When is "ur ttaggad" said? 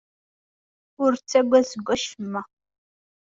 1.03-1.65